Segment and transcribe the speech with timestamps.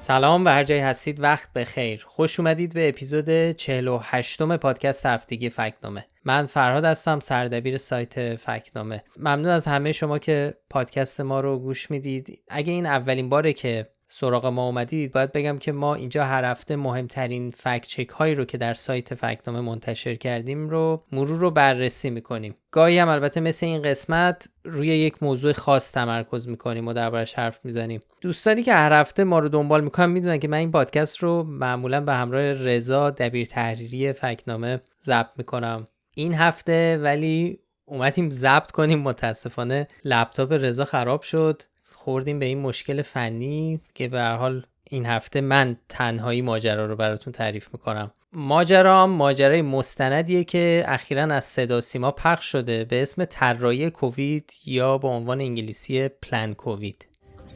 [0.00, 5.50] سلام و هر جایی هستید وقت بخیر خوش اومدید به اپیزود 48 م پادکست هفتگی
[5.50, 6.06] فکنامه.
[6.24, 9.04] من فرهاد هستم سردبیر سایت فکنامه.
[9.16, 12.42] ممنون از همه شما که پادکست ما رو گوش می‌دید.
[12.48, 16.76] اگه این اولین باره که سراغ ما اومدید باید بگم که ما اینجا هر هفته
[16.76, 22.10] مهمترین فکت چک هایی رو که در سایت فکنامه منتشر کردیم رو مرور رو بررسی
[22.10, 22.54] می‌کنیم.
[22.70, 27.60] گاهی هم البته مثل این قسمت روی یک موضوع خاص تمرکز می‌کنیم و دربارش حرف
[27.64, 28.00] می‌زنیم.
[28.20, 32.00] دوستانی که هر هفته ما رو دنبال می‌کنن می‌دونن که من این پادکست رو معمولا
[32.00, 35.84] به همراه رضا دبیر تحریری فکنامه ضبط می‌کنم.
[36.14, 41.62] این هفته ولی اومدیم ضبط کنیم متاسفانه لپتاپ رضا خراب شد.
[42.04, 47.32] خوردیم به این مشکل فنی که به حال این هفته من تنهایی ماجرا رو براتون
[47.32, 48.10] تعریف می‌کنم.
[48.32, 54.98] ماجرا ماجرای مستندیه که اخیرا از صدا سیما پخش شده به اسم طراحی کووید یا
[54.98, 57.06] به عنوان انگلیسی پلان کووید.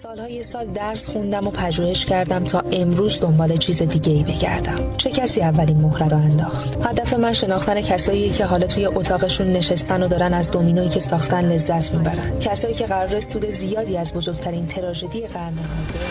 [0.05, 4.97] سالهای سال درس خوندم و پژوهش کردم تا امروز دنبال چیز دیگه ای بگردم.
[4.97, 10.03] چه کسی اولین مهره رو انداخت؟ هدف من شناختن کسایی که حالا توی اتاقشون نشستن
[10.03, 12.39] و دارن از دومینویی که ساختن لذت می‌برن.
[12.41, 16.05] کسایی که قرار سود زیادی از بزرگترین تراژدی قرن حاضر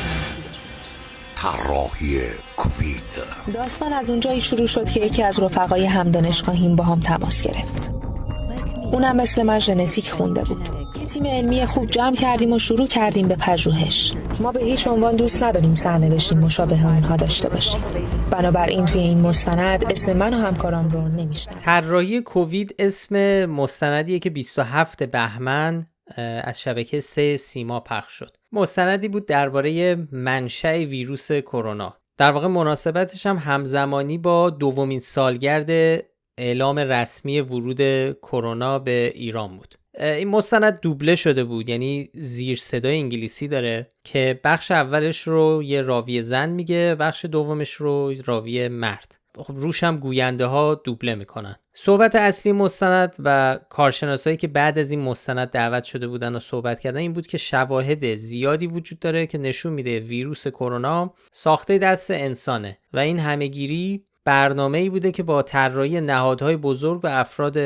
[1.36, 2.20] طراحی
[2.58, 3.04] کووید
[3.54, 7.92] داستان از اونجایی شروع شد که یکی از رفقای همدانشگاهیم با هم تماس گرفت.
[8.92, 10.83] اونم مثل من ژنتیک خونده بود.
[11.04, 14.14] یه تیم علمی خوب جمع کردیم و شروع کردیم به پژوهش.
[14.40, 17.82] ما به هیچ عنوان دوست نداریم سرنوشتی مشابه اونها داشته باشیم.
[18.32, 24.30] بنابراین توی این مستند اسم من و همکارام رو نمیشنم طراحی کووید اسم مستندیه که
[24.30, 25.86] 27 بهمن
[26.44, 28.38] از شبکه سه سیما پخش شد.
[28.52, 31.98] مستندی بود درباره منشأ ویروس کرونا.
[32.18, 36.04] در واقع مناسبتش هم همزمانی با دومین سالگرد
[36.38, 39.76] اعلام رسمی ورود کرونا به ایران بود.
[40.00, 45.82] این مستند دوبله شده بود یعنی زیر صدای انگلیسی داره که بخش اولش رو یه
[45.82, 49.18] راوی زن میگه بخش دومش رو راوی مرد.
[49.38, 51.56] خب روش هم گوینده ها دوبله می‌کنن.
[51.74, 56.80] صحبت اصلی مستند و کارشناسایی که بعد از این مستند دعوت شده بودن و صحبت
[56.80, 62.12] کردن این بود که شواهد زیادی وجود داره که نشون میده ویروس کرونا ساخته دست
[62.12, 67.58] انسانه و این همهگیری برنامه ای بوده که با طراحی نهادهای بزرگ و افراد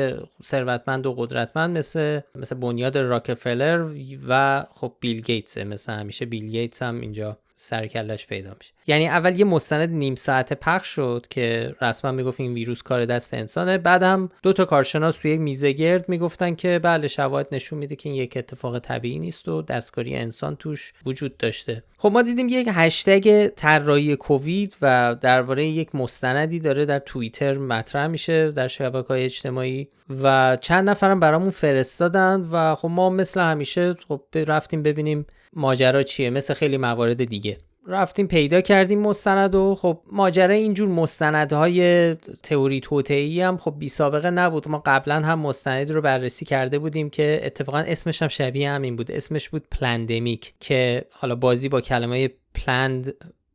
[0.42, 3.86] ثروتمند و قدرتمند مثل مثل بنیاد راکفلر
[4.28, 8.72] و خب بیل گیتس مثل همیشه بیل گیتس هم اینجا سرکلش پیدا میشه.
[8.86, 13.34] یعنی اول یه مستند نیم ساعته پخش شد که رسما می‌گفت این ویروس کار دست
[13.34, 13.78] انسانه.
[13.78, 18.08] بعد هم دو تا کارشناس توی میزه گرد می‌گفتن که بله شواهد نشون میده که
[18.08, 21.82] این یک اتفاق طبیعی نیست و دستکاری انسان توش وجود داشته.
[22.00, 28.06] خب ما دیدیم یک هشتگ طراحی کووید و درباره یک مستندی داره در توییتر مطرح
[28.06, 29.88] میشه در شبکه های اجتماعی
[30.22, 36.30] و چند نفرم برامون فرستادن و خب ما مثل همیشه خب رفتیم ببینیم ماجرا چیه
[36.30, 37.58] مثل خیلی موارد دیگه.
[37.88, 44.30] رفتیم پیدا کردیم مستند و خب ماجرا اینجور مستندهای تئوری توطئه‌ای هم خب بی سابقه
[44.30, 44.68] نبود.
[44.68, 49.10] ما قبلا هم مستندی رو بررسی کرده بودیم که اتفاقا اسمش هم شبیه همین بود.
[49.10, 53.14] اسمش بود Plandemic که حالا بازی با کلمه planned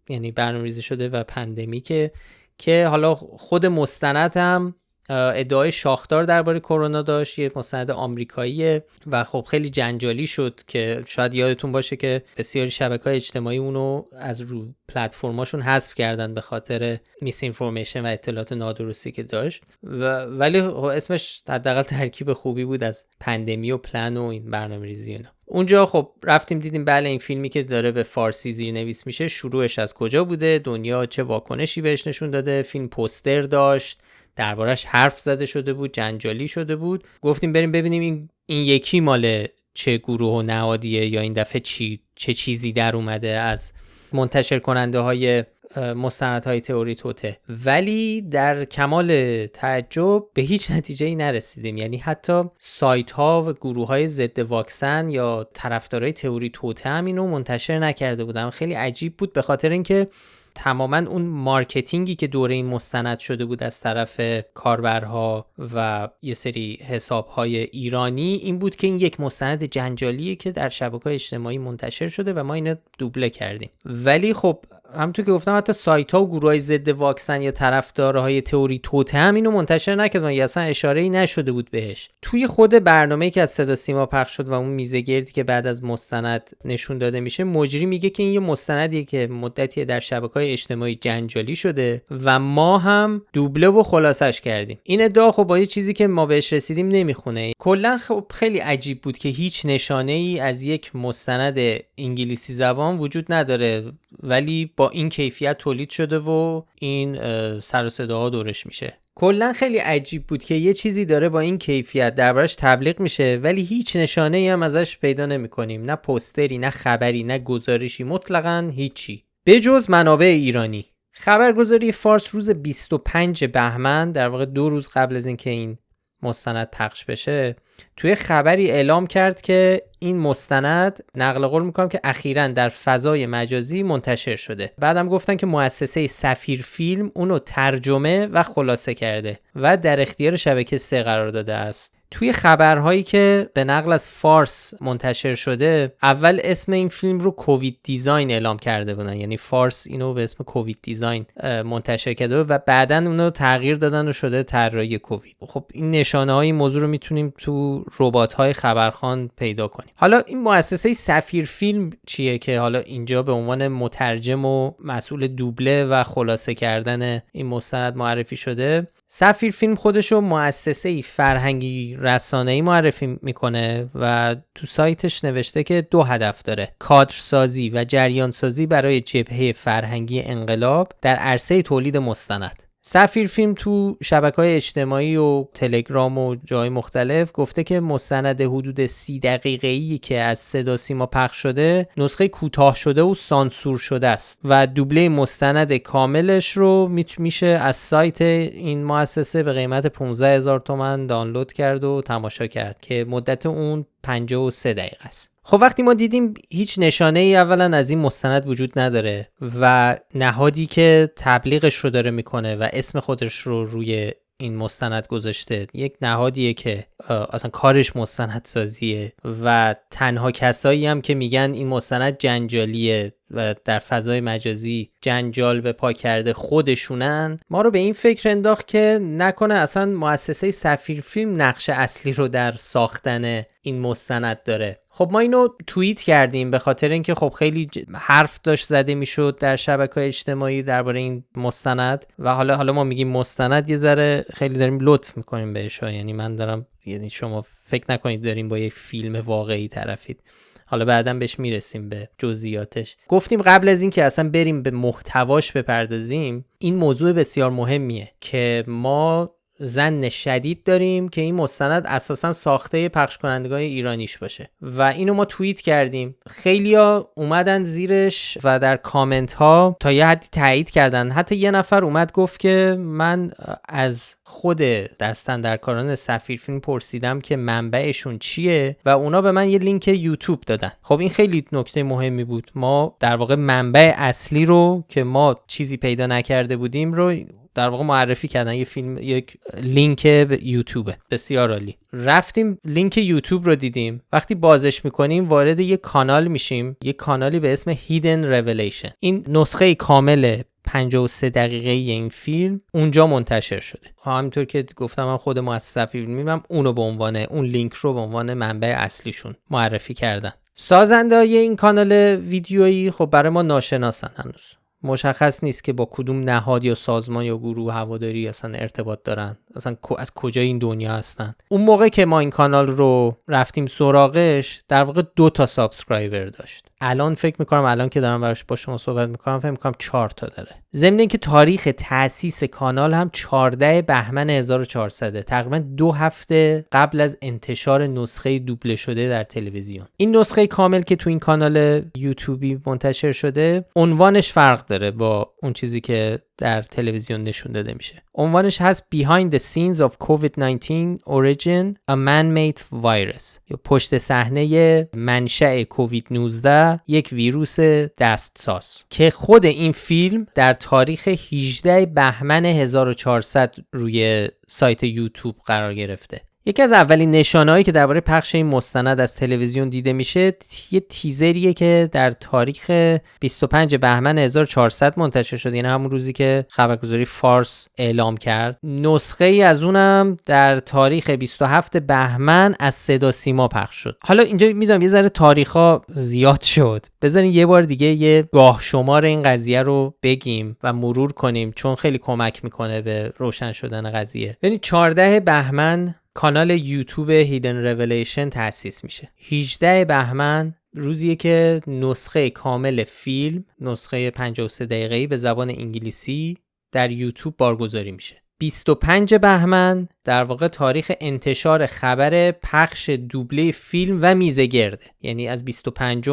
[0.10, 2.12] یعنی برنامه‌ریزی شده و pandemic ه
[2.58, 4.76] که حالا خود مستند هم
[5.10, 11.34] ادعای شاخدار درباره کرونا داشت یه مستند آمریکایی و خب خیلی جنجالی شد که شاید
[11.34, 16.98] یادتون باشه که بسیاری شبکه های اجتماعی اونو از رو پلتفرماشون حذف کردن به خاطر
[17.22, 17.72] میس و
[18.06, 19.64] اطلاعات نادرستی که داشت.
[19.84, 24.86] و ولی خب اسمش حداقل ترکیب خوبی بود از پندمی و پلن و این برنامه
[24.86, 25.30] ریزی اینا.
[25.46, 29.94] اونجا خب رفتیم دیدیم بله این فیلمی که داره به فارسی زیرنویس میشه شروعش از
[29.94, 34.00] کجا بوده؟ دنیا چه واکنشی بهش نشون داده؟ فیلم پوستر داشت.
[34.36, 37.04] دربارش حرف زده شده بود جنجالی شده بود.
[37.22, 42.00] گفتیم بریم ببینیم این, این یکی مال چه گروه و نهادیه یا این دفعه چی
[42.16, 43.74] چه چیزی در اومده از
[44.14, 45.44] منتشر کننده های
[45.78, 47.38] مستند های تئوری توته.
[47.50, 51.78] ولی در کمال تعجب به هیچ نتیجه ای نرسیدیم.
[51.78, 57.28] یعنی حتی سایت ها و گروه های ضد واکسن یا طرفدارای تئوری توته هم اینو
[57.28, 58.50] منتشر نکرده بودن.
[58.50, 60.08] خیلی عجیب بود به خاطر اینکه
[60.56, 64.22] تماما اون marketing ی که دور این مستند شده بود از طرف
[64.54, 65.46] کاربرها
[65.76, 71.10] و یه سری حسابهای ایرانی این بود که این یک مستند جنجالیه که در شبکه
[71.10, 73.70] اجتماعی منتشر شده و ما اینو دوبله کردیم.
[73.86, 74.60] ولی خب
[74.96, 79.18] همونطور که گفتم حتی سایت ها و گروه های ضد واکسن یا طرفدارهای تئوری توطئه
[79.18, 82.10] هم اینو منتشر نکردن یا اصلا اشاره ای نشده بود بهش.
[82.22, 85.84] توی خود برنامه که از صدا سیما پخش شد و اون میزگردی که بعد از
[85.84, 90.52] مستند نشون داده میشه مجری میگه که این یه مستندیه که مدتی در شبکه های
[90.52, 94.80] اجتماعی جنجالی شده و ما هم دوبله و خلاصش کردیم.
[94.84, 97.54] این ادعا خب با یه چیزی که ما بهش رسیدیم نمی‌خونه.
[97.60, 101.58] کلا خب خیلی عجیب بود که هیچ نشانه ای از یک مستند
[101.98, 103.92] انگلیسی زبان وجود نداره
[104.24, 107.20] ولی با این کیفیت تولید شده و این
[107.60, 108.98] سر صداها دورش میشه.
[109.16, 113.62] کلا خیلی عجیب بود که یه چیزی داره با این کیفیت دربارش تبلیغ میشه ولی
[113.62, 118.72] هیچ نشانه ای هم ازش پیدا نمی کنیم نه پستری نه خبری نه گزارشی مطلقا
[118.76, 119.24] هیچی.
[119.46, 120.86] به جز منابع ایرانی.
[121.12, 125.78] خبرگزاری فارس روز 25 بهمن در واقع دو روز قبل از اینکه این
[126.22, 127.56] مستند پخش بشه
[127.98, 133.84] توی خبری اعلام کرد که این مستند نقل قول می‌کنم که اخیرا در فضای مجازی
[133.84, 134.74] منتشر شده.
[134.78, 140.78] بعدم گفتن که مؤسسه سفیر فیلم اونو ترجمه و خلاصه کرده و در اختیار شبکه
[140.78, 141.94] سه قرار داده است.
[142.14, 147.80] توی خبرهایی که به نقل از فارس منتشر شده اول اسم این فیلم رو کووید
[147.84, 149.16] دیزاین اعلام کرده بودن.
[149.16, 154.14] یعنی فارس اینو به اسم کووید دیزاین منتشر کرده و بعدا اونو تغییر دادن و
[154.14, 155.36] شده طراحی کووید.
[155.40, 159.92] خب این نشانه های موضوع رو می‌تونیم تو ربات های خبرخان پیدا کنیم.
[159.96, 165.86] حالا این مؤسسه سفیر فیلم چیه که حالا اینجا به عنوان مترجم و مسئول دوبله
[165.86, 173.20] و خلاصه کردن این مستند معرفی شده؟ سفیر فیلم خودش رو مؤسسه فرهنگی رسانه‌ای معرفی
[173.22, 179.52] می‌کنه و تو سایتش نوشته که دو هدف داره کادرسازی و جریان سازی برای جبهه
[179.52, 182.64] فرهنگی انقلاب در عرصه تولید مستند.
[182.86, 188.86] سفیر فیلم تو شبکه های اجتماعی و تلگرام و جای مختلف گفته که مستند حدود
[188.86, 194.08] سی دقیقه ای که از صدا سیما پخش شده نسخه کوتاه شده و سانسور شده
[194.08, 196.88] است و دوبله مستند کاملش رو
[197.18, 202.82] میشه از سایت این مؤسسه به قیمت 15 هزار تومن دانلود کرد و تماشا کرد
[202.82, 205.33] که مدت اون 53 دقیقه است.
[205.46, 209.30] خب وقتی ما دیدیم هیچ نشانه ای اولا از این مستند وجود نداره
[209.62, 215.68] و نهادی که تبلیغش رو داره می‌کنه و اسم خودش رو روی این مستند گذاشته
[215.74, 219.14] یک نهادیه که اصلا کارش مستند سازیه
[219.44, 225.72] و تنها کسایی هم که میگن این مستند جنجالیه و در فضای مجازی جنجال به
[225.72, 231.42] پا کرده خودشونن ما رو به این فکر انداخت که نکنه اصلا مؤسسه سفیر فیلم
[231.42, 234.80] نقش اصلی رو در ساختن این مستند داره.
[234.96, 239.56] خب ما اینو توییت کردیم به خاطر اینکه خب خیلی حرف داشت زده می‌شد در
[239.56, 244.78] شبکه اجتماعی درباره این مستند و حالا حالا ما میگیم مستند یه ذره خیلی داریم
[244.82, 249.68] لطف می‌کنیم بهش یعنی من دارم یعنی شما فکر نکنید داریم با یک فیلم واقعی
[249.68, 250.24] طرفید.
[250.66, 252.98] حالا بعدا بهش می‌رسیم به جزئیاتش.
[253.08, 259.32] گفتیم قبل از اینکه اصلا بریم به محتواش بپردازیم این موضوع بسیار مهمیه که ما
[259.64, 264.50] زن شدید داریم که این مستند اساسا ساخته پخش کنندگان ایرانیش باشه.
[264.62, 266.16] و اینو ما توییت کردیم.
[266.30, 271.12] خیلیا اومدن زیرش و در کامنت ها تا یه حدی تایید کردن.
[271.12, 273.32] حتی یه نفر اومد گفت که من
[273.70, 274.58] از خود
[275.00, 280.72] دست‌اندرکاران سفیر فیلم پرسیدم که منبعشون چیه و اونا به من یه لینک یوتیوب دادن.
[280.82, 282.52] خب این خیلی نکته مهمی بود.
[282.56, 287.16] ما در واقع منبع اصلی رو که ما چیزی پیدا نکرده بودیم رو
[287.56, 288.54] در واقع معرفی کردن.
[288.54, 290.06] یه فیلم یک لینک
[290.42, 290.92] یوتیوب.
[291.12, 291.78] بسیار عالی.
[291.94, 294.02] رفتیم لینک یوتیوب رو دیدیم.
[294.14, 296.78] وقتی بازش می‌کنیم وارد یه کانال میشیم.
[296.84, 298.92] یه کانالی به اسم Hidden Revelation.
[299.00, 303.90] این نسخه کامل 53 دقیقه این فیلم اونجا منتشر شده.
[304.04, 308.34] همینطور که گفتم من خود مؤسسه فیلم اونو به عنوان اون لینک رو به عنوان
[308.34, 310.34] منبع اصلیشون معرفی کردن.
[310.56, 314.56] سازنده این کانال ویدیویی خب برای ما ناشناسن هنوز.
[314.84, 319.38] مشخص نیست که با کدوم نهاد یا سازمان یا گروه هواداری اصلا ارتباط دارن.
[319.56, 324.64] اصلا از کجا این دنیا هستن؟ اون موقع که ما این کانال رو رفتیم سراغش
[324.68, 326.66] در واقع دو تا subscriber داشت.
[326.84, 330.28] الان فکر می‌کنم الان که دارم براش با شما صحبت می‌کنم فکر می‌کنم 4 تا
[330.28, 330.50] داره.
[330.76, 337.88] ضمن اینکه تاریخ تاسیس کانال هم 14 بهمن 1400 تقریبا دو هفته قبل از انتشار
[337.88, 339.86] نسخه دوبله شده در تلویزیون.
[339.98, 345.54] این نسخه کامل که تو این کانال یوتیوبی منتشر شده عنوانش فرق داره با اون
[345.54, 348.04] چیزی که در تلویزیون نشون داده میشه.
[348.16, 355.64] عنوانش هست Behind the Scenes of COVID-19 Origin A Man-Made Virus یا پشت صحنه منشأ
[355.64, 357.60] کووید 19 یک ویروس
[357.98, 358.84] دستساز.
[358.90, 366.22] که خود این فیلم در تاریخ 18 بهمن 1400 روی سایت یوتیوب قرار گرفته.
[366.46, 370.34] یکی از اولین نشانهایی که درباره پخش این مستند از تلویزیون دیده میشه
[370.72, 372.72] یه تیزریه که در تاریخ
[373.20, 378.60] 25 بهمن 1400 منتشر شد یعنی همون روزی که خبرگزاری فارس اعلام کرد.
[378.64, 383.98] نسخه ای از اونم در تاریخ 27 بهمن از صدا سیما پخش شد.
[384.04, 386.86] حالا اینجا می‌دونم یه ذره تاریخا زیاد شد.
[387.02, 391.76] بذارین یه بار دیگه یه گاه شمار این قضیه رو بگیم و مرور کنیم چون
[391.76, 394.38] خیلی کمک می‌کنه به روشن شدن قضیه.
[394.44, 399.10] یعنی 14 بهمن کانال یوتیوب Hidden Revelation تأسیس میشه.
[399.30, 406.38] 18 بهمن روزیه که نسخه کامل فیلم نسخه 53 دقیقه‌ای به زبان انگلیسی
[406.72, 408.24] در یوتیوب بارگذاری میشه.
[408.40, 416.10] 25 بهمن در واقع تاریخ انتشار خبر پخش دوبله فیلم و میزگرده یعنی از 25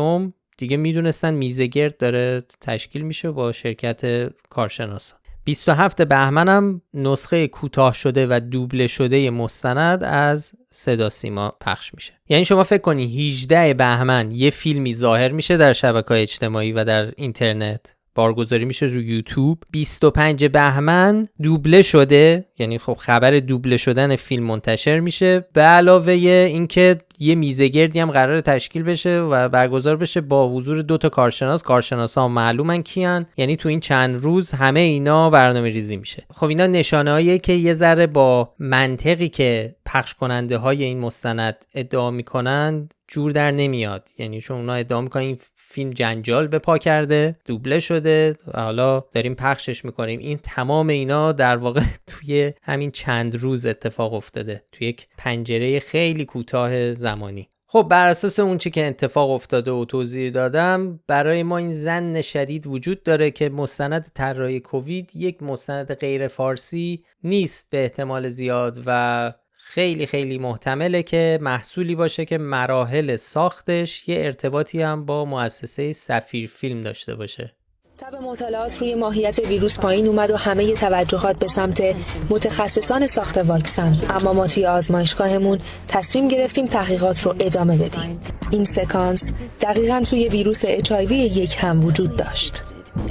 [0.58, 8.26] دیگه می‌دونستن میزگرد داره تشکیل میشه با شرکت کارشناسان 27 بهمن هم نسخه کوتاه شده
[8.30, 12.12] و دوبله شده مستند از صدا سیما پخش میشه.
[12.28, 17.12] یعنی شما فکر کنی 18 بهمن یه فیلمی ظاهر میشه در شبکه اجتماعی و در
[17.16, 19.62] اینترنت؟ بارگذاری میشه رو یوتیوب.
[19.70, 25.46] 25 بهمن دوبله شده یعنی خب خبر دوبله شدن فیلم منتشر میشه.
[25.52, 30.98] به علاوه اینکه یه میزگردی هم قرار تشکیل بشه و برگزار بشه با حضور دو
[30.98, 31.62] تا کارشناس.
[31.62, 33.26] کارشناس ها معلومن کیان.
[33.36, 36.24] یعنی تو این چند روز همه اینا برنامه ریزی میشه.
[36.34, 42.10] خب اینا نشانه که یه ذره با منطقی که پخش کننده های این مستند ادعا
[42.10, 44.08] می‌کنن جور در نمیاد.
[44.18, 45.38] یعنی چون اونا ادعا می‌کنن این
[45.70, 50.18] فیلم جنجال به پا کرده دوبله شده حالا داریم پخشش می‌کنیم.
[50.18, 54.62] این تمام اینا در واقع توی همین چند روز اتفاق افتاده.
[54.72, 57.48] توی یک پنجره خیلی کوتاه زمانی.
[57.66, 62.22] خب بر اساس اون چی که اتفاق افتاده و توضیح دادم برای ما این زن
[62.22, 68.82] شدید وجود داره که مستند طراحی کووید یک مستند غیر فارسی نیست به احتمال زیاد
[68.86, 69.32] و
[69.72, 76.48] خیلی خیلی محتمله که محصولی باشه که مراحل ساختش یه ارتباطی هم با مؤسسه سفیر
[76.48, 77.54] فیلم داشته باشه.
[77.98, 81.82] تب مطالعات روی ماهیت ویروس پایین اومد و همه توجهات به سمت
[82.30, 83.96] متخصصان ساخت واکسن.
[84.10, 85.58] اما ما توی آزمایشگاهمون
[85.88, 88.20] تصمیم گرفتیم تحقیقات رو ادامه بدیم.
[88.50, 92.62] این سکانس دقیقا توی ویروس اچایوی یک هم وجود داشت.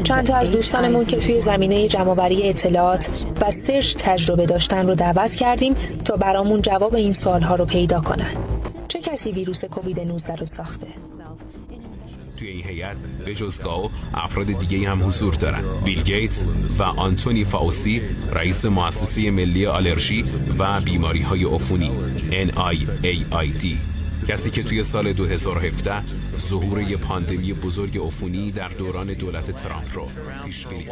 [0.03, 3.09] چند تا از دوستانمون که توی زمینه جمعآوری اطلاعات
[3.41, 5.73] و سرچ تجربه داشتن رو دعوت کردیم
[6.05, 8.31] تا برامون جواب این سوالها رو پیدا کنن.
[8.87, 10.87] چه کسی ویروس کووید 19 رو ساخته؟
[12.37, 15.63] توی این هیئت به جز گاو افراد دیگه هم حضور دارن.
[15.85, 16.45] بیل گیتس
[16.79, 20.25] و آنتونی فاوسی رئیس مؤسسه ملی آلرژی
[20.59, 21.91] و بیماری های عفونی
[22.31, 26.03] NIAID کسی که توی سال 2017
[26.37, 30.07] ظهور یه پاندمی بزرگ عفونی در دوران دولت ترامپ رو
[30.45, 30.87] پیش بینی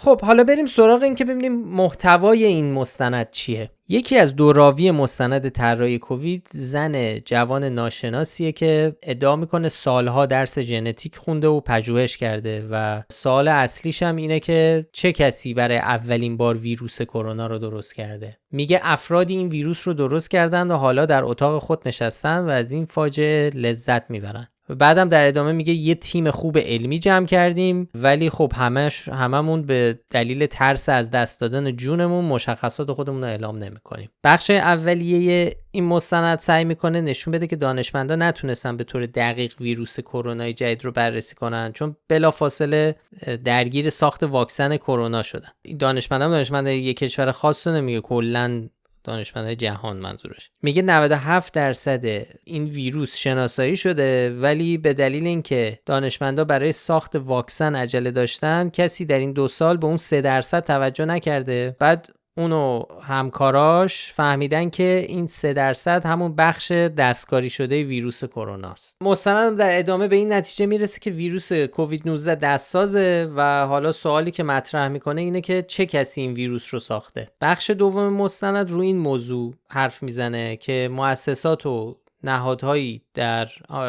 [0.00, 3.70] خب حالا بریم سراغ این که ببینیم محتوای این مستند چیه.
[3.88, 10.58] یکی از دو راوی مستند طراحی کووید زن جوان ناشناسیه که ادعا می‌کنه سالها درس
[10.58, 16.36] ژنتیک خونده و پژوهش کرده و سوال اصلیش هم اینه که چه کسی برای اولین
[16.36, 18.38] بار ویروس کرونا رو درست کرده.
[18.50, 22.72] میگه افرادی این ویروس رو درست کردن و حالا در اتاق خود نشستن و از
[22.72, 28.30] این فاجعه لذت می‌برن بعدم در ادامه میگه یه تیم خوب علمی جمع کردیم ولی
[28.30, 34.10] خب همش هممون به دلیل ترس از دست دادن جونمون مشخصات خودمون رو اعلام نمی‌کنیم.
[34.24, 40.00] بخش اولیه این مستند سعی می‌کنه نشون بده که دانشمندا نتونستن به طور دقیق ویروس
[40.00, 42.96] کرونا جدید رو بررسی کنن چون بلافاصله
[43.44, 45.48] درگیر ساخت واکسن کرونا شدن.
[45.78, 48.68] دانشمندا دانشمند یک کشور خاص رو نمیگه کلا
[49.04, 50.50] دانشمندای جهان منظورش.
[50.62, 52.04] میگه 97 درصد
[52.44, 59.04] این ویروس شناسایی شده ولی به دلیل اینکه دانشمندا برای ساخت واکسن عجله داشتن کسی
[59.04, 61.76] در این دو سال به اون 3 درصد توجه نکرده.
[61.78, 68.96] بعد اونو همکاراش فهمیدن که این سه درصد همون بخش دستکاری شده ویروس کرونا است.
[69.00, 74.30] مستند در ادامه به این نتیجه می‌رسه که ویروس کووید 19 دستسازه و حالا سوالی
[74.30, 77.28] که مطرح می‌کنه اینه که چه کسی این ویروس رو ساخته.
[77.40, 83.48] بخش دوم مستند رو این موضوع حرف می‌زنه که مؤسسات و نهادهایی در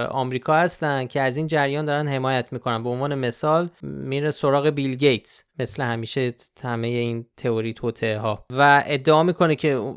[0.09, 2.83] آمریکا هستن که از این جریان دارن حمایت می‌کنن.
[2.83, 6.33] به عنوان مثال میره سراغ بیل گیتس مثل همیشه
[6.63, 9.93] همه این تئوری توته ها و ادعا می‌کنه که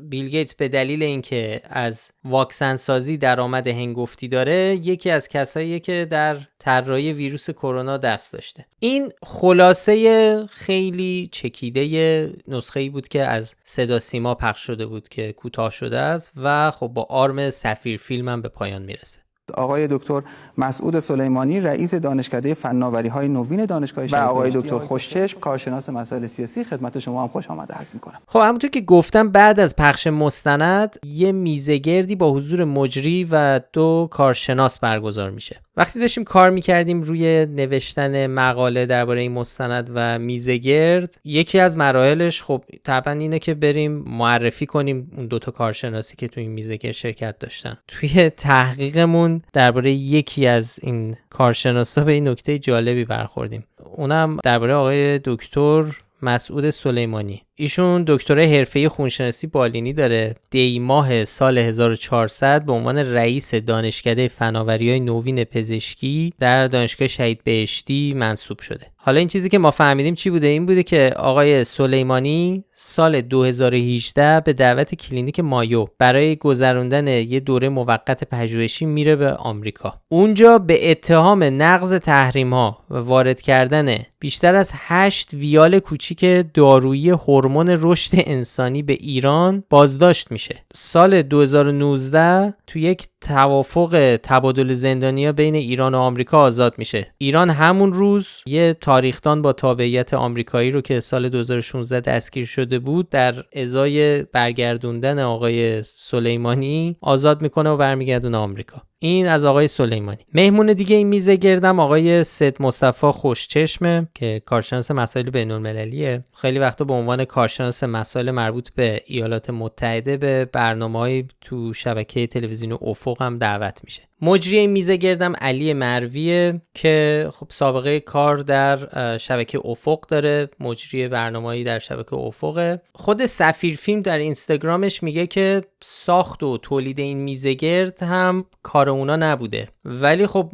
[0.00, 6.06] بیل گیتس به دلیل اینکه از واکسن سازی درآمد هنگفتی داره یکی از کسایی که
[6.10, 8.66] در طراحی ویروس کرونا دست داشته.
[8.78, 15.32] این خلاصه خیلی چکیده نسخه ای بود که از صدا سیما پخش شده بود که
[15.32, 19.25] کوتاه شده است و خب با آرم سفیر فیلم هم به پایان می‌رسه.
[19.54, 20.22] آقای دکتر
[20.58, 26.64] مسعود سلیمانی رئیس دانشکده فناوری های نوین دانشگاه و آقای دکتر خوشچشم کارشناس مسائل سیاسی
[26.64, 28.18] خدمت شما هم خوش آمده هست می‌کنم.
[28.26, 34.08] خب همونطور که گفتم بعد از پخش مستند یه میزگردی با حضور مجری و دو
[34.10, 35.60] کارشناس برگزار میشه.
[35.76, 42.42] وقتی داشتیم کار می‌کردیم روی نوشتن مقاله درباره این مستند و میزگرد یکی از مراحلش
[42.42, 47.38] خب طبعا اینه که بریم معرفی کنیم اون دوتا کارشناسی که توی این میزگرد شرکت
[47.38, 47.78] داشتن.
[47.88, 53.64] توی تحقیقمون درباره یکی از این کارشناسا به این نکته جالبی برخوردیم.
[53.96, 55.84] اونم درباره آقای دکتر
[56.22, 57.45] مسعود سلیمانی.
[57.58, 60.34] ایشون دکترای حرفه‌ای خونشناسی بالینی داره.
[60.50, 67.40] دی ماه سال 1400 به عنوان رئیس دانشکده فناوری های نوین پزشکی در دانشگاه شهید
[67.44, 68.86] بهشتی منصوب شده.
[69.06, 74.40] حالا این چیزی که ما فهمیدیم چی بوده؟ این بوده که آقای سلیمانی سال 2018
[74.40, 79.94] به دعوت کلینیک مایو برای گذراندن یه دوره موقت پژوهشی میره به آمریکا.
[80.08, 87.10] اونجا به اتهام نقض تحریم ها و وارد کردن بیشتر از 8 ویال کوچیک دارویی
[87.10, 90.64] هورمون رشد انسانی به ایران بازداشت میشه.
[90.74, 97.14] سال 2019 تو یک توافق تبادل زندانیا بین ایران و آمریکا آزاد میشه.
[97.18, 103.08] ایران همون روز یه تاریخدان با تابعیت آمریکایی رو که سال 2016 دستگیر شده بود
[103.08, 108.82] در ازای برگردوندن آقای سلیمانی آزاد می‌کنه و برمیگردونه آمریکا.
[108.98, 110.26] این از آقای سلیمانی.
[110.34, 116.58] مهمون دیگه این میزه گردم آقای سید مصطفی خوشچشمه که کارشناس مسائل بین المللیه خیلی
[116.58, 122.78] وقتا به عنوان کارشناس مسائل مربوط به ایالات متحده به برنامه های تو شبکه تلویزیون
[122.82, 124.02] افق هم دعوت میشه.
[124.22, 130.48] مجری این میزه گردم علی مرویه که خب سابقه کار در شبکه افق داره.
[130.60, 132.80] مجری برنامه‌ای در شبکه افقه.
[132.94, 138.88] خود سفیر فیلم در اینستاگرامش میگه که ساخت و تولید این میزه گرد هم کار
[138.88, 139.68] اونا نبوده.
[139.84, 140.50] ولی خب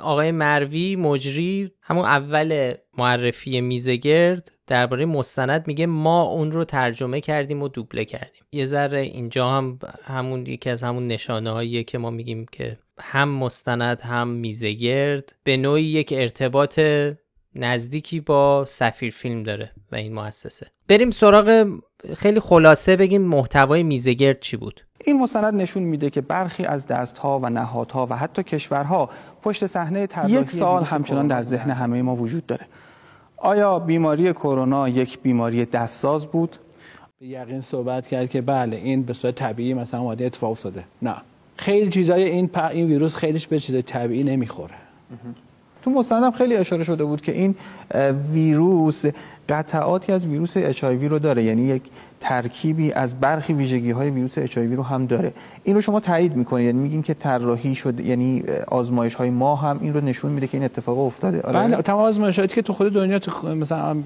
[0.00, 7.62] آقای مروی مجری همون اول معرفی میزگرد درباره مستند میگه ما اون رو ترجمه کردیم
[7.62, 8.44] و دوبله کردیم.
[8.52, 13.28] یه ذره اینجا هم همون یکی از همون نشانه هاییه که ما میگیم که هم
[13.28, 15.34] مستند هم میزگرد.
[15.44, 16.80] به نوعی یک ارتباط
[17.54, 20.66] نزدیکی با سفیر فیلم داره و این مؤسسه.
[20.88, 21.66] بریم سراغ
[22.16, 24.80] خیلی خلاصه بگیم محتوای میزگرد چی بود.
[25.04, 29.10] این مستند نشون میده که برخی از دستها و نهادها و حتی کشورها
[29.42, 32.66] پشت صحنه یک سال همچنان در ذهن همه ما وجود داره.
[33.36, 36.56] آیا بیماری کرونا یک بیماری دستساز بود؟
[37.20, 40.84] به یقین صحبت کرد که بله این به صورت طبیعی مثلا ماده اتفاق افتاده.
[41.02, 41.14] نه.
[41.60, 44.74] خیلی چیزای این این ویروس خیلیش به چیز طبیعی نمی‌خوره.
[45.82, 47.54] تو مستندم خیلی اشاره شده بود که این
[48.32, 49.04] ویروس
[49.48, 51.44] قطعاتی از ویروس HIV رو داره.
[51.44, 51.82] یعنی یک
[52.20, 55.32] ترکیبی از برخی ویژگی های ویروس HIV رو هم داره.
[55.64, 59.78] این رو شما تایید می‌کنید یعنی میگین که طراحی شد یعنی آزمایش های ما هم
[59.80, 61.40] این رو نشون میده که این اتفاق افتاده.
[61.40, 61.60] آره.
[61.60, 63.96] بله تمام آزمایشاتی که تو خود دنیا تو مثلا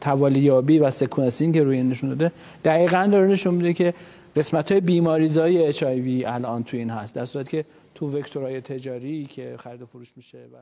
[0.00, 2.32] توالیابی و sequencing روی نشون داده
[2.64, 3.94] دقیقاً داره نشون میده که
[4.36, 5.84] قسمت های بیماریزای HIV
[6.26, 7.14] الان تو این هست.
[7.14, 10.56] در صورتی که تو وکتورهای تجاری که خرید و فروش میشه و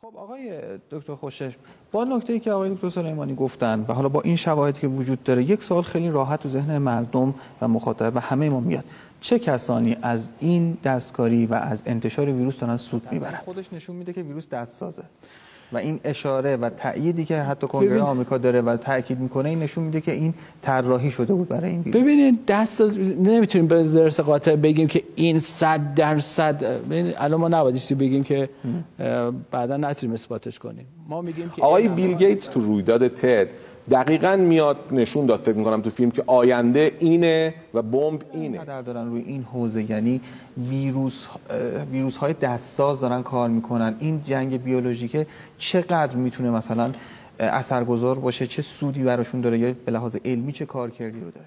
[0.00, 1.56] خب آقای دکتر خوشش
[1.92, 5.22] با نکته ای که آقای دکتر سلیمانی گفتن و حالا با این شواهدی که وجود
[5.22, 8.84] داره یک سوال خیلی راحت تو ذهن مردم و مخاطب و همه ما میاد.
[9.20, 14.12] چه کسانی از این دستکاری و از انتشار ویروس دارن سود می‌برن؟ خودش نشون میده
[14.12, 15.02] که ویروس دست سازه
[15.72, 19.84] و این اشاره و تأییدی که حتی کنگره آمریکا داره و تاکید می‌کنه این نشون
[19.84, 24.88] میده که این طراحی شده بود برای این ببینید دست نمی‌تونیم به درس قاطع بگیم
[24.88, 28.48] که این 100 درصد ببینید الان ما نباید بگیم که
[29.50, 30.86] بعدا نتونیم اثباتش کنیم.
[31.08, 33.48] ما میگیم که آقای بیل گیتس تو رویداد تد
[33.90, 38.64] دقیقا میاد نشون داد فکر می‌کنم تو فیلم که آینده اینه و بمب اینه.
[38.64, 40.20] در دارن روی این حوزه یعنی
[40.68, 41.26] ویروس
[41.92, 43.96] ویروس های دستساز دارن کار می‌کنن.
[44.00, 45.26] این جنگ بیولوژیکه
[45.58, 46.92] چقدر می‌تونه مثلا
[47.40, 51.46] اثرگذار باشه؟ چه سودی براشون داره؟ یا به لحاظ علمی چه کار کردی رو داره؟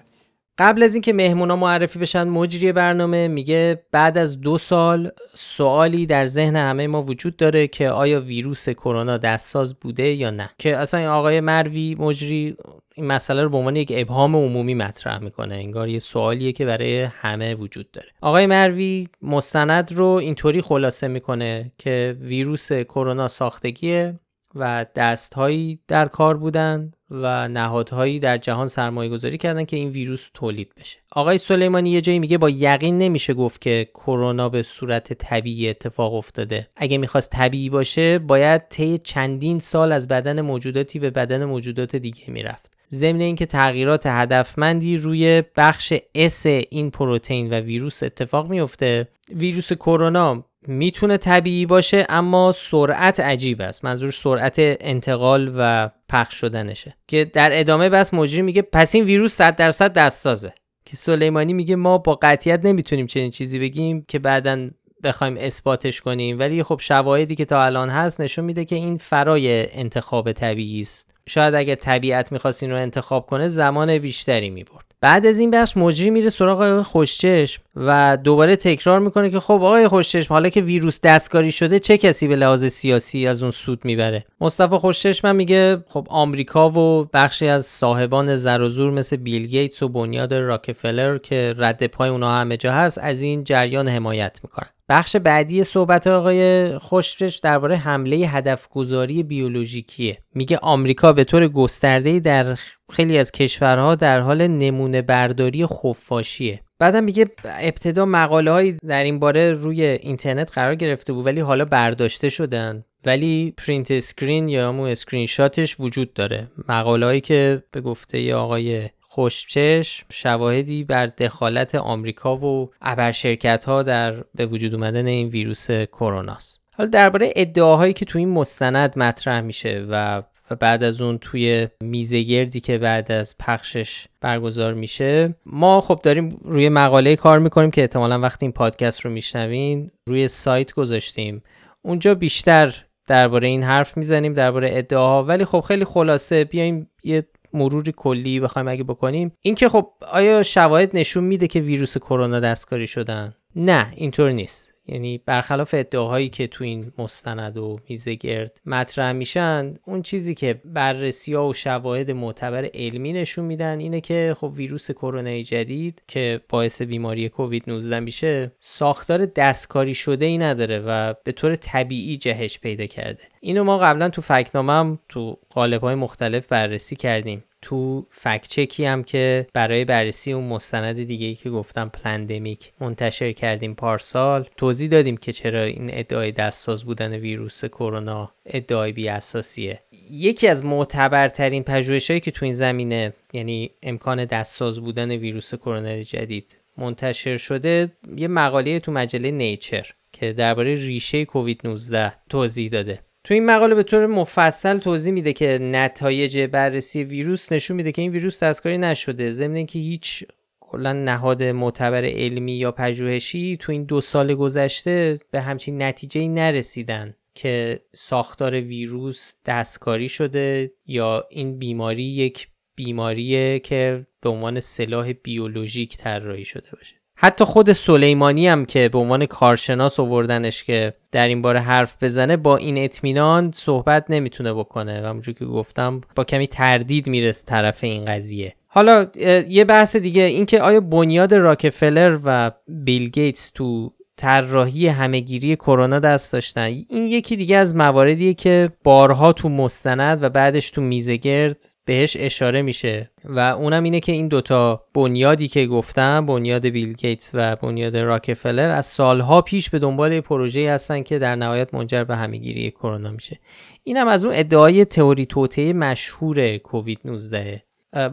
[0.60, 6.26] قبل از اینکه مهمونا معرفی بشن مجری برنامه میگه بعد از دو سال سوالی در
[6.26, 10.50] ذهن همه ما وجود داره که آیا ویروس کرونا دستساز بوده یا نه.
[10.58, 12.56] که اصلا آقای مروی مجری
[12.94, 15.54] این مسئله رو به عنوان یک ابهام عمومی مطرح می‌کنه.
[15.54, 18.08] انگار یه سوالیه که برای همه وجود داره.
[18.20, 24.20] آقای مروی مستند رو اینطوری خلاصه می‌کنه که ویروس کرونا ساختگیه
[24.54, 30.30] و دستهایی در کار بودند و نهادهایی در جهان سرمایه گذاری کردن که این ویروس
[30.34, 30.98] تولید بشه.
[31.12, 36.14] آقای سلیمانی یه جایی میگه با یقین نمیشه گفت که کرونا به صورت طبیعی اتفاق
[36.14, 36.68] افتاده.
[36.76, 42.30] اگه می‌خواست طبیعی باشه باید طی چندین سال از بدن موجوداتی به بدن موجودات دیگه
[42.30, 42.70] می‌رفت.
[42.92, 50.44] ضمن اینکه تغییرات هدفمندی روی بخش اس این پروتئین و ویروس اتفاق میفته ویروس کرونا
[50.66, 53.84] می‌تونه طبیعی باشه اما سرعت عجیب است.
[53.84, 56.96] منظور سرعت انتقال و پخش شدنشه.
[57.08, 60.52] که در ادامه بس مجری میگه پس این ویروس 100 درصد دستسازه.
[60.84, 64.70] که سلیمانی میگه ما با قطیت نمی‌تونیم چنین چیزی بگیم که بعدا
[65.02, 66.38] بخوایم اثباتش کنیم.
[66.38, 71.14] ولی خب شواهدی که تا الان هست نشون میده که این فرای انتخاب طبیعی است.
[71.26, 74.89] شاید اگر طبیعت می‌خواست این رو انتخاب کنه زمان بیشتری می‌برد.
[75.02, 79.52] بعد از این بخش مجری میره سراغ آقای خوشچشم و دوباره تکرار می‌کنه که خب
[79.52, 83.84] آقای خوشچشم حالا که ویروس دستکاری شده چه کسی به لحاظ سیاسی از اون سود
[83.84, 89.46] می‌بره؟ مصطفی خوشچشم میگه خب آمریکا و بخشی از صاحبان زر و زور مثل بیل
[89.46, 94.40] گیتس و بنیاد راکفلر که رد پای اونها همه جا هست از این جریان حمایت
[94.42, 94.68] می‌کنن.
[94.90, 100.18] بخش بعدی صحبت آقای خوشفش درباره حمله هدف گذاری بیولوژیکیه.
[100.34, 102.58] میگه آمریکا به طور گسترده در
[102.92, 106.60] خیلی از کشورها در حال نمونه برداری خفاشیه.
[106.78, 111.64] بعدم میگه ابتدا مقاله هایی در این باره روی اینترنت قرار گرفته بود ولی حالا
[111.64, 112.84] برداشته شدن.
[113.04, 116.50] ولی print screen یا همون اسکرین شاتش وجود داره.
[116.68, 124.24] مقاله هایی که به گفته آقای خوشچشم شواهدی بر دخالت آمریکا و ابرشرکت ها در
[124.34, 129.40] به وجود اومدن این ویروس کرونا است حالا درباره ادعاهایی که تو این مستند مطرح
[129.40, 130.22] میشه و
[130.60, 136.40] بعد از اون توی میزه گردی که بعد از پخشش برگزار میشه ما خب داریم
[136.44, 141.42] روی مقاله کار می‌کنیم که احتمالا وقتی این پادکست رو میشنوین روی سایت گذاشتیم.
[141.82, 142.74] اونجا بیشتر
[143.06, 148.68] درباره این حرف می‌زنیم درباره ادعاها ولی خب خیلی خلاصه بیایم یه مروری کلی بخوایم
[148.68, 149.32] اگه بکنیم.
[149.40, 154.69] اینکه خب آیا شواهد نشون میده که ویروس کرونا دستکاری شدن؟ نه اینطور نیست.
[154.86, 160.60] یعنی برخلاف ادعاهایی که تو این مستند و میزه گرد مطرح میشن اون چیزی که
[160.64, 166.40] بررسی ها و شواهد معتبر علمی نشون میدن اینه که خب ویروس کرونا جدید که
[166.48, 172.58] باعث بیماری کووید 19 میشه ساختار دستکاری شده ای نداره و به طور طبیعی جهش
[172.58, 173.22] پیدا کرده.
[173.40, 177.44] اینو ما قبلا تو فکنامه هم تو قالب های مختلف بررسی کردیم.
[177.62, 183.32] تو fact-check ی هم که برای بررسی اون مستند دیگه ای که گفتم پلندمیک منتشر
[183.32, 189.80] کردیم پارسال توضیح دادیم که چرا این ادعای دستساز بودن ویروس کرونا ادعای بی اساسیه
[190.10, 196.56] یکی از معتبرترین پژوهشهایی که تو این زمینه یعنی امکان دستساز بودن ویروس کرونا جدید
[196.76, 203.00] منتشر شده یه مقاله تو مجله نیچر که درباره ریشه کووید 19 توضیح داده.
[203.24, 208.02] تو این مقاله به طور مفصل توضیح میده که نتایج بررسی ویروس نشون میده که
[208.02, 209.30] این ویروس دستکاری نشده.
[209.30, 210.24] ضمن اینکه هیچ
[210.60, 217.14] کلا نهاد معتبر علمی یا پژوهشی تو این دو سال گذشته به همچین نتیجه نرسیدن
[217.34, 225.96] که ساختار ویروس دستکاری شده یا این بیماری یک بیماریه که به عنوان سلاح بیولوژیک
[225.96, 226.99] طراحی شده باشه.
[227.22, 232.36] حتی خود سلیمانی هم که به عنوان کارشناس آوردنش که در این باره حرف بزنه
[232.36, 235.02] با این اطمینان صحبت نمی‌تونه بکنه.
[235.02, 238.54] و همونجور که گفتم با کمی تردید می‌رسه طرف این قضیه.
[238.66, 239.06] حالا
[239.48, 246.32] یه بحث دیگه اینکه آیا بنیاد راکفلر و بیل گیتس تو طراحی همهگیری کرونا دست
[246.32, 252.16] داشتن؟ این یکی دیگه از مواردیه که بارها تو مستند و بعدش تو میزگرد بهش
[252.20, 253.10] اشاره میشه.
[253.24, 258.70] و اونم اینه که این دوتا بنیادی که گفتم بنیاد بیل گیتس و بنیاد راکفلر
[258.70, 263.38] از سالها پیش به دنبال پروژه هستن که در نهایت منجر به همهگیری کرونا میشه.
[263.84, 267.62] اینم از اون ادعای تئوری توطئه مشهور کووید 19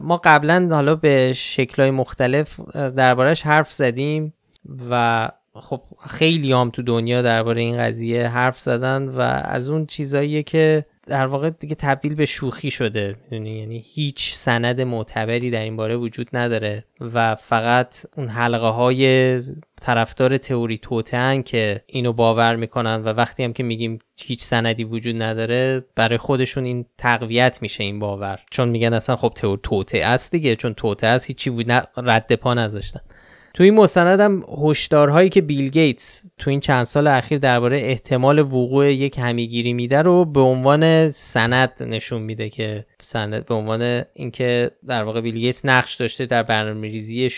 [0.00, 4.34] ما قبلا حالا به شکلهای مختلف دربارش حرف زدیم
[4.90, 5.28] و
[5.60, 10.84] خب خیلی هم تو دنیا درباره این قضیه حرف زدن و از اون چیزاییه که
[11.08, 16.28] در واقع دیگه تبدیل به شوخی شده یعنی هیچ سند معتبری در این باره وجود
[16.32, 19.42] نداره و فقط اون حلقه های
[19.80, 25.22] طرفدار تئوری توتن که اینو باور می‌کنن و وقتی هم که میگیم هیچ سندی وجود
[25.22, 28.38] نداره برای خودشون این تقویت میشه این باور.
[28.50, 31.64] چون میگن اصلا خب تئوری توته است دیگه چون توته است هیچی
[31.96, 33.00] رد پا نذاشتن.
[33.58, 38.38] تو این مستند هم هشدارهایی که بیل گیتس تو این چند سال اخیر درباره احتمال
[38.38, 44.70] وقوع یک همیگیری میده رو به عنوان سند نشون میده که سند به عنوان اینکه
[44.88, 47.30] در واقع بیل گیتس نقش داشته در برنامه‌ریزی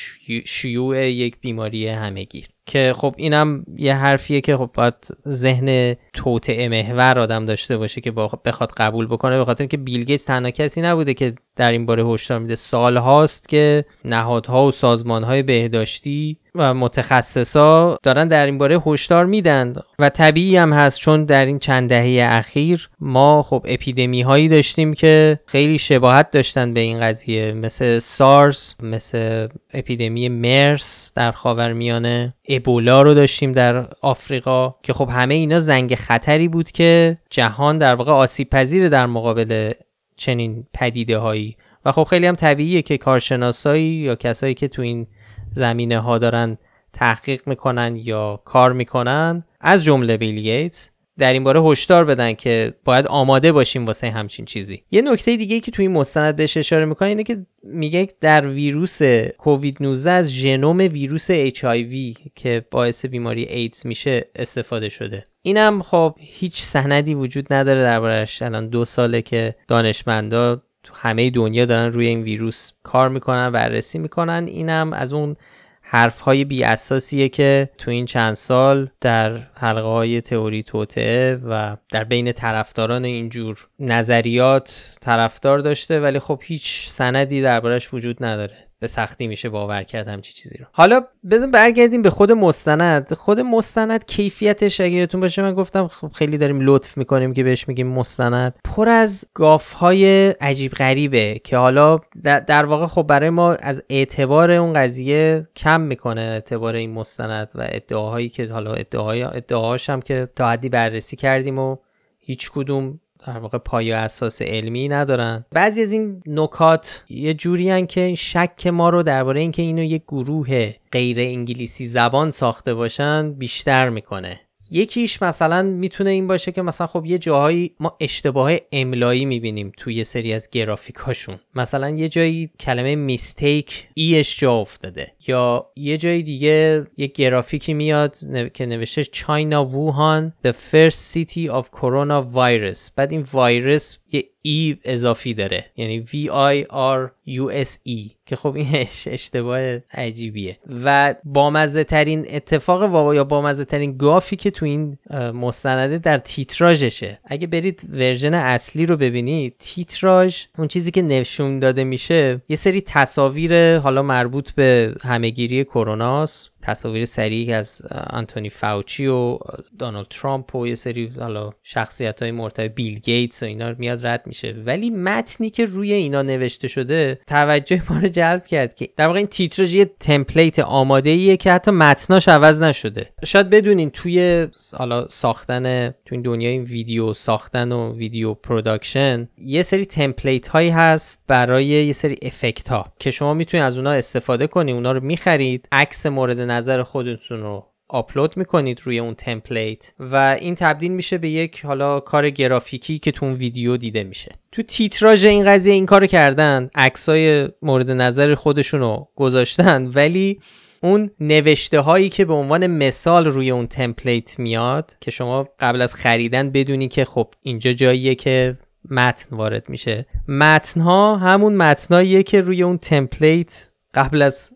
[0.47, 2.49] شیوع یک بیماری همهگیر.
[2.71, 4.95] که خب اینم یه حرفیه که خب باید
[5.29, 10.25] ذهن توطعه محور آدم داشته باشه که بخواد قبول بکنه به خاطر اینکه بیل گیتس
[10.25, 12.55] تنها کسی نبوده که در این باره هشدار میده.
[12.55, 19.73] سال هاست که نهادها و سازمانهای بهداشتی و متخصصا دارن در این باره هشدار میدن
[19.99, 24.95] و طبیعی هم هست چون در این چند دهه اخیر ما خب اپیدمی هایی داشتیم
[24.95, 33.03] که خیلی شباهت داشتن به این قضیه مثل سارس مثل اپیدمی مرس در خاورمیانه ابولا
[33.03, 38.13] رو داشتیم در آفریقا که خب همه اینا زنگ خطری بود که جهان در واقع
[38.13, 39.73] آسیب پذیر در مقابل
[40.17, 45.07] چنین پدیده هایی و خب خیلی هم طبیعیه که کارشناسایی یا کسایی که تو این
[45.53, 46.59] زمینه ها دارن
[46.93, 49.45] تحقیق می‌کنن یا کار می‌کنن.
[49.61, 54.45] از جمله بیل گیتس در این باره هشدار بدن که باید آماده باشیم واسه همچین
[54.45, 54.83] چیزی.
[54.91, 59.03] یه نکته دیگه که توی این مستند بهش اشاره می‌کنه اینه که میگه در ویروس
[59.39, 65.27] کووید 19 از ژنوم ویروس HIV که باعث بیماری ایدز میشه استفاده شده.
[65.43, 70.63] اینم خب هیچ سندی وجود نداره دربارش الان دو ساله که دانشمندا
[70.95, 74.47] همه دنیا دارن روی این ویروس کار می‌کنن بررسی می‌کنن.
[74.47, 75.37] اینم از اون
[75.83, 81.77] حرف های بی اساسیه که تو این چند سال در حلقه های تئوری توطعه و
[81.93, 88.70] در بین طرفداران اینجور نظریات طرفدار داشته ولی خب هیچ سندی دربارش وجود نداره.
[88.81, 90.67] به سختی میشه باور کرد همچی چیزی رو.
[90.73, 93.15] حالا بزن برگردیم به خود مستند.
[93.15, 97.69] خود مستند کیفیتش اگه یادتون باشه من گفتم خب خیلی داریم لطف می‌کنیم که بهش
[97.69, 98.59] میگیم مستند.
[98.65, 104.51] پر از گاف های عجیب غریبه که حالا در واقع خب برای ما از اعتبار
[104.51, 110.29] اون قضیه کم می‌کنه اعتبار این مستند و ادعاهایی که حالا ادعاهای ادعاهاش هم که
[110.37, 111.77] تا حدی بررسی کردیم و
[112.19, 115.45] هیچ کدوم در واقع پایه اساس علمی ندارن.
[115.51, 120.73] بعضی از این نکات یه جوری که شک ما رو درباره اینکه اینو یک گروه
[120.93, 124.41] غیر انگلیسی زبان ساخته باشن بیشتر می‌کنه.
[124.73, 129.95] یکیش مثلا می‌تونه این باشه که مثلا خب یه جاهایی ما اشتباه املایی می‌بینیم توی
[129.95, 135.13] یه سری از گرافیکاشون مثلا یه جایی کلمه میستیک ایش جا افتاده.
[135.27, 138.17] یا یه جای دیگه یه گرافیکی میاد
[138.55, 142.91] که نوشته چاینا ووهان the first city of coronavirus.
[142.97, 145.65] بعد این ویروس یه ای اضافی داره.
[145.77, 148.11] یعنی V I R U S E.
[148.27, 149.61] که خب این اشتباه
[149.93, 150.59] عجیبیه.
[150.85, 154.99] و بامزه ترین اتفاق یا بامزه ترین گافی که تو این
[155.35, 157.19] مستنده در تیتراژشه.
[157.25, 162.81] اگه برید ورژن اصلی رو ببینید تیتراژ اون چیزی که نشون داده میشه یه سری
[162.81, 169.39] تصاویر حالا مربوط به همهگیری کروناست تصاویر سریع از آنتونی فاوچی و
[169.79, 174.23] دونالد ترامپ و یه سری حالا شخصیت های مرتبط بیل گیتس و اینا میاد رد
[174.27, 174.55] میشه.
[174.67, 179.19] ولی متنی که روی اینا نوشته شده توجه ما رو جلب کرد که در واقع
[179.19, 183.07] این تیتراژ یه template آماده ایه که حتی متناش عوض نشده.
[183.25, 184.47] شاید بدونین توی
[184.77, 190.71] حالا ساختن تو این دنیای این ویدیو ساختن و video production یه سری template هایی
[190.71, 195.69] هست برای یه سری effect ها که شما می‌تونید از اونها استفاده کنید اونا می‌خرید
[195.73, 201.31] عکس مورد نظر خودتون رو آپلود می‌کنید روی اون template و این تبدیل میشه به
[201.31, 204.33] یک حالا کار گرافیکی که تو اون ویدیو دیده میشه.
[204.53, 210.41] تو تیتراژ این قضیه این کارو کردن عکسای مورد نظر خودشون رو گذاشتن ولی
[210.83, 215.95] اون نوشته هایی که به عنوان مثال روی اون تمپلیت میاد که شما قبل از
[215.95, 218.57] خریدن بدونی که خب اینجا جاییه که
[218.91, 220.07] متن وارد میشه.
[220.29, 224.53] متن ها همون متناییه که روی اون تمپلیت قبل از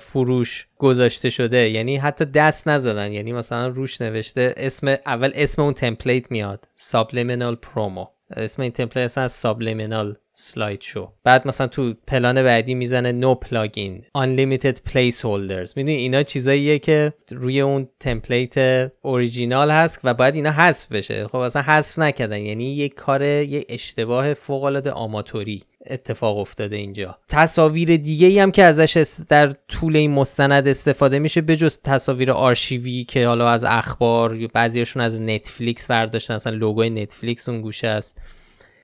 [0.00, 1.70] فروش گذاشته شده.
[1.70, 3.12] یعنی حتی دست نزدن.
[3.12, 6.68] یعنی مثلا روش نوشته اسم اول اسم اون تمپلیت میاد.
[6.74, 13.34] سابلیمینال پرومو اسم این template اصلا subliminal slideshow بعد مثلا تو پلان بعدی می‌زنه no
[13.34, 18.54] plugin unlimited holders می‌دونی اینا چیزاییه که روی اون template
[19.02, 21.28] original هست و باید اینا حذف بشه.
[21.28, 22.38] خب اصلا حذف نکردن.
[22.38, 27.18] یعنی یه کار یه اشتباه فوق العاده آماتوری اتفاق افتاده اینجا.
[27.28, 32.32] تصاویر دیگه ای هم که ازش در طول این مستند استفاده میشه به جز تصاویر
[32.32, 38.20] آرشیوی که حالا از اخبار بعضیشون از نتفلیکس برداشتن اصلا لوگوی نتفلیکس اون گوشه است.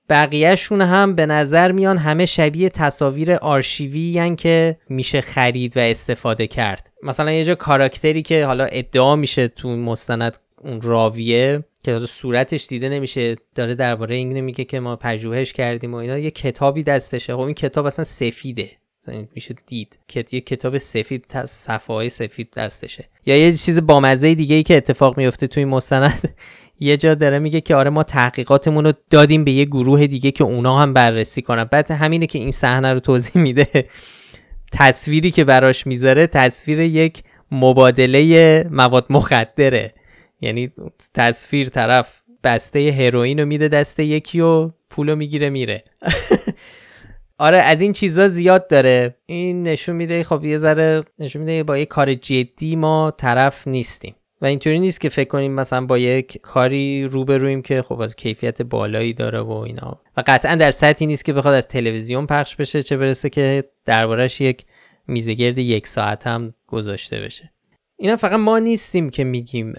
[0.09, 6.91] بقیهشون هم به نظر میان همه شبیه تصاویر آرشیوی که میشه خرید و استفاده کرد.
[7.03, 12.89] مثلا یه جا کاراکتری که حالا ادعا میشه تو مستند اون راویه که صورتش دیده
[12.89, 17.33] نمیشه داره درباره این میگه که ما پژوهش کردیم و اینا یه کتابی دستشه.
[17.33, 18.69] خب این کتاب اصلا سفیده.
[19.35, 23.09] میشه دید که یه کتاب سفید صفحه های سفید دستشه.
[23.25, 26.35] یا یه چیز بامزه دیگه ای که اتفاق میفته توی مستند
[26.79, 30.43] یه جا داره میگه که آره ما تحقیقاتمون رو دادیم به یه گروه دیگه که
[30.43, 31.63] اونا هم بررسی کنن.
[31.63, 33.85] بعد همینه که این صحنه رو توضیح میده.
[34.71, 39.93] تصویری که براش می‌ذاره تصویر یک مبادله مواد مخدره.
[40.41, 40.71] یعنی
[41.13, 45.83] تصویر طرف بسته هروئین رو میده دست یکی و پولو می‌گیره میره.
[47.37, 49.15] آره از این چیزا زیاد داره.
[49.25, 54.15] این نشون میده خب یه ذره نشون میده با یه کار جدی ما طرف نیستیم.
[54.41, 59.13] و اینطوری نیست که فکر کنیم مثلا با یک کاری روبرویم که خب کیفیت بالایی
[59.13, 60.01] داره و اینا.
[60.17, 64.41] و قطعا در سطحی نیست که بخواد از تلویزیون پخش بشه چه برسه که دربارش
[64.41, 64.65] یک
[65.07, 67.51] میزگرد یک ساعت هم گذاشته بشه.
[67.97, 69.73] اینا فقط ما نیستیم که میگیم.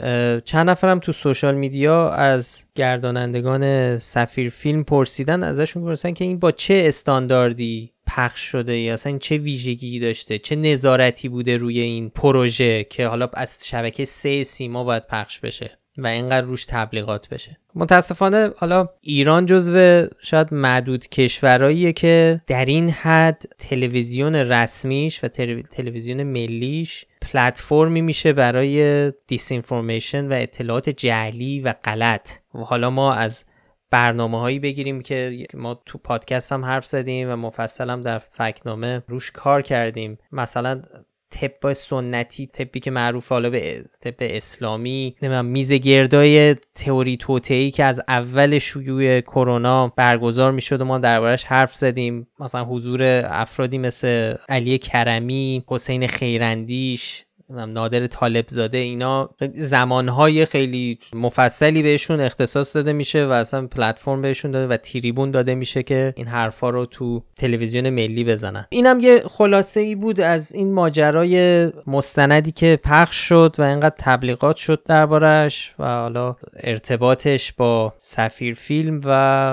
[0.44, 6.52] چند نفرم تو سوشال میدیا از گردانندگان سفیر فیلم پرسیدن ازشون پرسیدن که این با
[6.52, 12.84] چه استانداردی پخش شده یا اصلا چه ویژگی داشته؟ چه نظارتی بوده روی این پروژه
[12.84, 18.50] که حالا از شبکه سه سیما باید پخش بشه و اینقدر روش تبلیغات بشه؟ متاسفانه
[18.56, 25.28] حالا ایران جزو شاید معدود کشورهاییه که در این حد تلویزیون رسمیش و
[25.70, 32.30] تلویزیون ملیش پلتفرمی میشه برای دیس و اطلاعات جعلی و غلط.
[32.52, 33.44] حالا ما از
[33.90, 39.02] برنامه هایی بگیریم که ما تو پادکست هم حرف زدیم و مفصل هم در فکنامه
[39.08, 40.18] روش کار کردیم.
[40.32, 40.82] مثلا
[41.30, 47.84] طب سنتی طبی که معروف حالا به طب اسلامی نمی‌دونم میز گردای تئوری توتعی که
[47.84, 52.26] از اول شیوع کرونا برگزار می‌شد و ما دربارش حرف زدیم.
[52.40, 61.82] مثلا حضور افرادی مثل علی کرمی حسین خیرندیش نادر طالب زاده اینا زمانهای خیلی مفصلی
[61.82, 66.26] بهشون اختصاص داده میشه و اصلا پلتفرم بهشون داده و تریبون داده میشه که این
[66.26, 68.66] حرفا رو تو تلویزیون ملی بزنن.
[68.70, 74.56] اینم یه خلاصه ای بود از این ماجرای مستندی که پخش شد و اینقدر تبلیغات
[74.56, 79.08] شد دربارش و حالا ارتباطش با سفیر فیلم و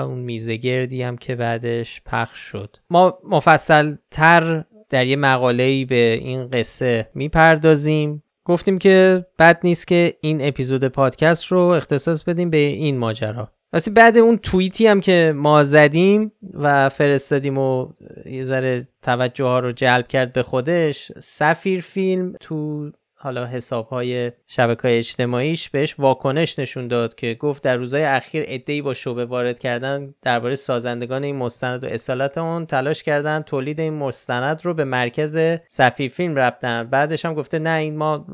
[0.08, 2.76] اون میزگردی هم که بعدش پخش شد.
[2.90, 8.22] ما مفصل تر در یه مقاله به این قصه می‌پردازیم.
[8.44, 13.50] گفتیم که بد نیست که این اپیزود پادکست رو اختصاص بدیم به این ماجرا.
[13.72, 17.88] راستی بعد اون توییتی هم که ما زدیم و فرستادیم و
[18.26, 22.90] یه ذره توجه ها رو جلب کرد به خودش سفیر فیلم تو
[23.24, 28.44] حالا حساب های شبکه های اجتماعیش بهش واکنش نشون داد که گفت در روزهای اخیر
[28.46, 33.80] ادهی با شعبه وارد کردن درباره سازندگان این مستند و اصالت اون تلاش کردن تولید
[33.80, 36.84] این مستند رو به مرکز سفیر فیلم رفتن.
[36.84, 38.26] بعدش هم گفته نه این ما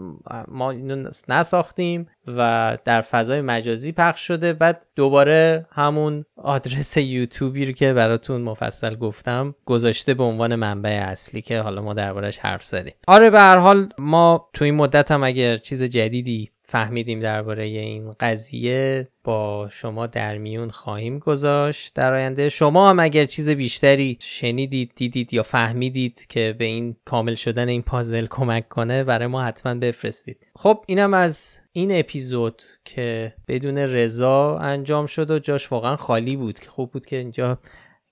[0.49, 4.53] ما اینو نساختیم و در فضای مجازی پخش شده.
[4.53, 11.43] بعد دوباره همون آدرس یوتیوبی رو که براتون مفصل گفتم گذاشته به عنوان منبع اصلی
[11.43, 12.95] که حالا ما دربارش حرف زدیم.
[13.09, 19.09] آره به هر حال ما تو مدت هم اگر چیز جدیدی فهمیدیم درباره این قضیه
[19.25, 22.49] با شما در میون خواهیم گذاشت در آینده.
[22.49, 27.83] شما هم اگر چیز بیشتری شنیدید دیدید یا فهمیدید که به این کامل شدن این
[27.83, 30.47] پازل کمک کنه برای ما حتما بفرستید.
[30.57, 36.61] خب اینم از این اپیزود که بدون رضا انجام شد و جاش واقعا خالی بود.
[36.61, 37.59] که خوب بود که اینجا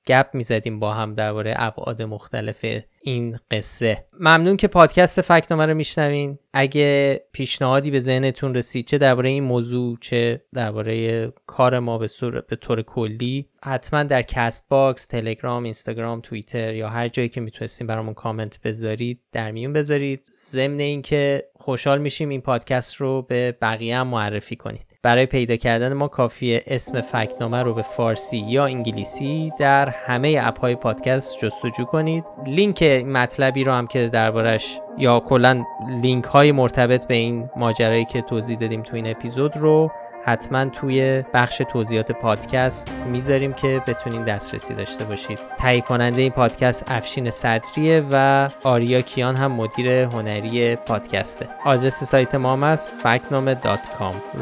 [0.06, 2.64] گپ می‌زدیم با هم درباره ابعاد مختلف
[3.02, 4.04] این قصه.
[4.20, 6.38] ممنون که پادکست فکنامه رو میشنوین.
[6.52, 12.08] اگه پیشنهادی به ذهنتون رسید چه درباره این موضوع چه درباره کار ما به
[12.48, 17.86] به طور کلی حتما در کست باکس تلگرام اینستاگرام توییتر یا هر جایی که می‌تونستین
[17.86, 20.26] برامون کامنت بذارید در میون بذارید.
[20.34, 24.86] ضمن اینکه خوشحال میشیم این پادکست رو به بقیه هم معرفی کنید.
[25.02, 30.60] برای پیدا کردن ما کافیه اسم فکنامه رو به فارسی یا انگلیسی در همه اپ
[30.60, 32.24] های پادکست جستجو کنید.
[32.46, 35.64] لینک مطلبی رو هم که دربارش یا کلا
[36.02, 39.90] لینک های مرتبط به این ماجرایی که توضیح دادیم تو این اپیزود رو
[40.24, 45.38] حتما توی بخش توضیحات پادکست می‌ذاریم که بتونین دسترسی داشته باشید.
[45.56, 51.48] تهیه کننده این پادکست افشین صدریه و آریا کیان هم مدیر هنری پادکسته.
[51.64, 53.56] آدرس سایت ما هم است فکنامه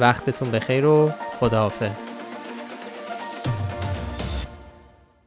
[0.01, 2.16] وقتتون بخیر و خداحافظ.